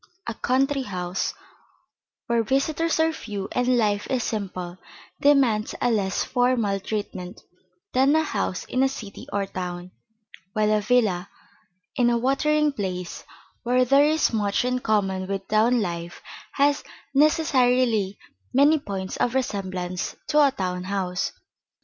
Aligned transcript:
A 0.25 0.33
country 0.33 0.81
house, 0.81 1.35
where 2.25 2.41
visitors 2.41 2.99
are 2.99 3.13
few 3.13 3.47
and 3.51 3.77
life 3.77 4.09
is 4.09 4.23
simple, 4.23 4.79
demands 5.19 5.75
a 5.79 5.91
less 5.91 6.23
formal 6.23 6.79
treatment 6.79 7.39
than 7.93 8.15
a 8.15 8.23
house 8.23 8.65
in 8.65 8.81
a 8.81 8.89
city 8.89 9.27
or 9.31 9.45
town; 9.45 9.91
while 10.53 10.71
a 10.73 10.81
villa 10.81 11.29
in 11.95 12.09
a 12.09 12.17
watering 12.17 12.71
place 12.73 13.23
where 13.61 13.85
there 13.85 14.05
is 14.05 14.33
much 14.33 14.65
in 14.65 14.79
common 14.79 15.27
with 15.27 15.47
town 15.47 15.81
life 15.83 16.23
has 16.53 16.83
necessarily 17.13 18.17
many 18.55 18.79
points 18.79 19.17
of 19.17 19.35
resemblance 19.35 20.15
to 20.25 20.39
a 20.43 20.49
town 20.49 20.85
house. 20.85 21.31